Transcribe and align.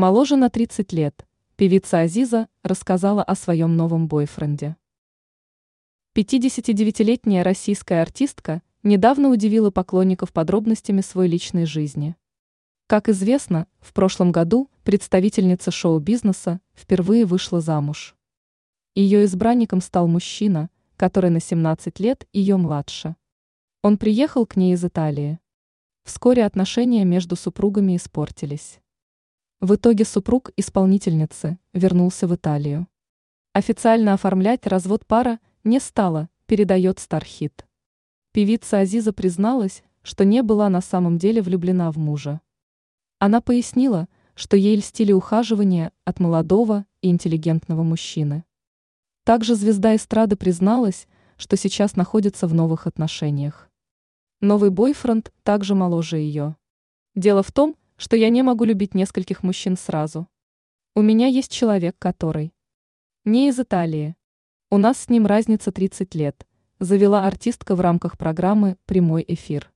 Моложе 0.00 0.36
на 0.36 0.48
30 0.48 0.94
лет, 0.94 1.26
певица 1.56 2.00
Азиза 2.00 2.48
рассказала 2.62 3.22
о 3.22 3.34
своем 3.34 3.76
новом 3.76 4.08
бойфренде. 4.08 4.78
59-летняя 6.16 7.42
российская 7.42 8.00
артистка 8.00 8.62
недавно 8.82 9.28
удивила 9.28 9.70
поклонников 9.70 10.32
подробностями 10.32 11.02
своей 11.02 11.30
личной 11.30 11.66
жизни. 11.66 12.16
Как 12.86 13.10
известно, 13.10 13.66
в 13.78 13.92
прошлом 13.92 14.32
году 14.32 14.70
представительница 14.84 15.70
шоу-бизнеса 15.70 16.62
впервые 16.74 17.26
вышла 17.26 17.60
замуж. 17.60 18.16
Ее 18.94 19.26
избранником 19.26 19.82
стал 19.82 20.08
мужчина, 20.08 20.70
который 20.96 21.28
на 21.28 21.40
17 21.40 22.00
лет 22.00 22.26
ее 22.32 22.56
младше. 22.56 23.16
Он 23.82 23.98
приехал 23.98 24.46
к 24.46 24.56
ней 24.56 24.72
из 24.72 24.82
Италии. 24.82 25.40
Вскоре 26.04 26.46
отношения 26.46 27.04
между 27.04 27.36
супругами 27.36 27.98
испортились. 27.98 28.80
В 29.60 29.74
итоге 29.74 30.06
супруг 30.06 30.52
исполнительницы 30.56 31.58
вернулся 31.74 32.26
в 32.26 32.34
Италию. 32.34 32.88
Официально 33.52 34.14
оформлять 34.14 34.66
развод 34.66 35.04
пара 35.06 35.38
не 35.64 35.80
стала, 35.80 36.30
передает 36.46 36.98
Стархит. 36.98 37.66
Певица 38.32 38.78
Азиза 38.78 39.12
призналась, 39.12 39.82
что 40.02 40.24
не 40.24 40.42
была 40.42 40.70
на 40.70 40.80
самом 40.80 41.18
деле 41.18 41.42
влюблена 41.42 41.92
в 41.92 41.98
мужа. 41.98 42.40
Она 43.18 43.42
пояснила, 43.42 44.08
что 44.34 44.56
ей 44.56 44.76
льстили 44.76 45.12
ухаживания 45.12 45.92
от 46.06 46.20
молодого 46.20 46.86
и 47.02 47.10
интеллигентного 47.10 47.82
мужчины. 47.82 48.44
Также 49.24 49.56
звезда 49.56 49.94
эстрады 49.94 50.36
призналась, 50.36 51.06
что 51.36 51.58
сейчас 51.58 51.96
находится 51.96 52.46
в 52.46 52.54
новых 52.54 52.86
отношениях. 52.86 53.68
Новый 54.40 54.70
бойфренд 54.70 55.30
также 55.42 55.74
моложе 55.74 56.16
ее. 56.16 56.56
Дело 57.14 57.42
в 57.42 57.52
том, 57.52 57.76
что 58.00 58.16
я 58.16 58.30
не 58.30 58.42
могу 58.42 58.64
любить 58.64 58.94
нескольких 58.94 59.42
мужчин 59.42 59.76
сразу. 59.76 60.26
У 60.94 61.02
меня 61.02 61.26
есть 61.26 61.52
человек, 61.52 61.96
который 61.98 62.54
не 63.26 63.48
из 63.48 63.60
Италии. 63.60 64.16
У 64.70 64.78
нас 64.78 65.00
с 65.00 65.10
ним 65.10 65.26
разница 65.26 65.70
30 65.70 66.14
лет, 66.14 66.46
завела 66.78 67.26
артистка 67.26 67.74
в 67.76 67.80
рамках 67.82 68.16
программы 68.16 68.78
«Прямой 68.86 69.22
эфир». 69.28 69.70